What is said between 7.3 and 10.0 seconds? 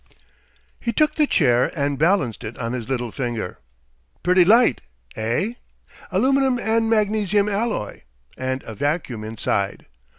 alloy and a vacuum inside.